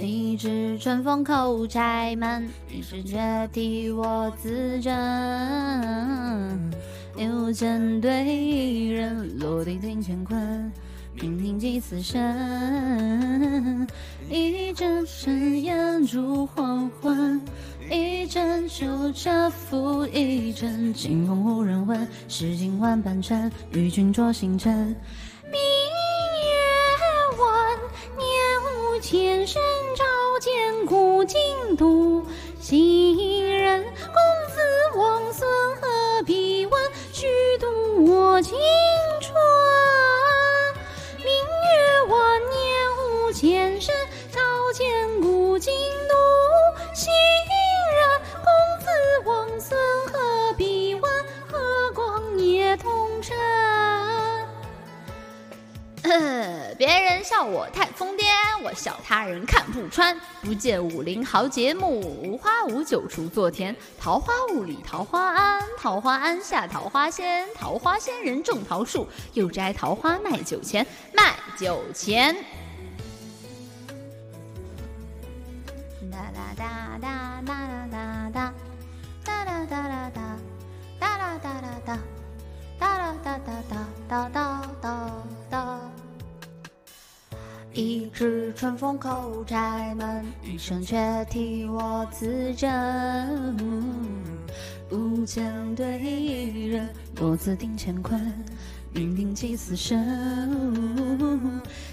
[0.00, 4.92] 一指春风口柴门，一时却替我自珍。
[7.16, 10.72] 又见对一人，落地听乾坤，
[11.14, 13.86] 平听祭此身。
[14.28, 17.40] 一阵尘烟逐黄昏，
[17.88, 20.92] 一阵酒茶复一阵。
[20.92, 24.96] 清风无人问，诗尽万般尘，与君酌星辰。
[29.06, 29.60] 前身
[29.94, 30.02] 照
[30.40, 32.24] 见古今都。
[32.58, 33.92] 行人公
[34.48, 35.46] 子王孙
[35.76, 37.26] 何必问，虚
[37.58, 37.66] 度
[38.06, 38.54] 我青
[39.20, 39.34] 春。
[41.18, 42.56] 明月万，年
[43.26, 43.94] 无前身
[44.32, 44.40] 照
[44.72, 45.70] 见古今
[56.76, 58.24] 别人笑我太疯癫，
[58.62, 60.18] 我笑他人看不穿。
[60.42, 63.74] 不见武林豪杰墓，无花无酒锄作田。
[63.98, 67.46] 桃花坞里桃花庵，桃花庵下桃花仙。
[67.54, 72.34] 桃花仙人种桃树，又摘桃花卖酒钱，卖酒钱。
[76.10, 78.54] 哒啦哒哒哒啦哒哒，
[79.24, 80.20] 哒啦哒啦哒，
[80.98, 81.98] 哒啦哒啦哒，
[82.78, 85.33] 哒啦哒哒哒哒哒哒哒。
[87.74, 90.96] 一指春风叩柴门，一声却
[91.28, 92.70] 替我自珍。
[94.88, 98.32] 不见对一人，落字定乾坤。
[98.92, 99.98] 云定祭此身，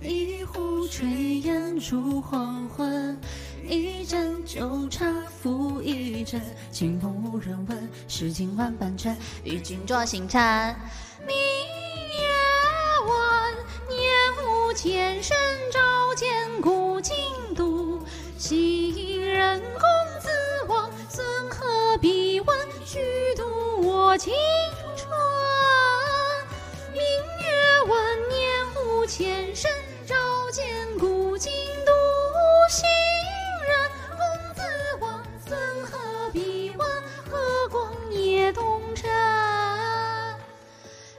[0.00, 3.18] 一壶炊烟煮黄昏，
[3.68, 6.40] 一盏酒茶浮一盏。
[6.70, 10.40] 清风无人问，诗经万般尘，与君酌星辰。
[11.26, 12.22] 明月
[13.08, 13.52] 万，
[13.88, 13.98] 年
[14.38, 15.36] 无前生
[24.14, 24.32] 我青
[24.96, 25.10] 春。
[26.92, 29.68] 明月万，年无前身
[30.06, 30.14] 照
[30.52, 30.64] 见
[31.00, 31.50] 古今
[31.84, 31.90] 独。
[32.70, 32.86] 行
[33.66, 34.62] 人公子
[35.00, 36.88] 王孙何必问，
[37.28, 39.10] 和光也同尘。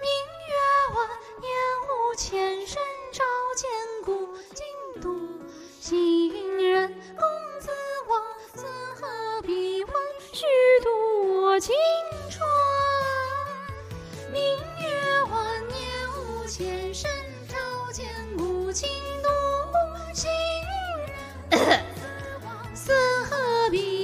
[0.00, 0.08] 明
[0.48, 0.54] 月
[0.94, 1.06] 万，
[1.42, 1.46] 年
[1.84, 2.80] 无前身
[3.12, 3.22] 照
[3.54, 3.68] 见
[4.02, 5.38] 古今独。
[5.78, 7.68] 行人公子
[8.08, 8.22] 王
[8.54, 8.64] 孙
[8.96, 9.92] 何必问，
[10.32, 10.46] 虚
[10.82, 11.74] 度我青
[16.88, 17.10] 只身
[17.46, 17.54] 照
[17.92, 18.06] 见
[18.38, 18.88] 古今
[19.22, 19.28] 渡。
[20.14, 20.30] 行
[21.06, 21.18] 人
[21.50, 21.68] 公子
[22.46, 23.97] 王孙何必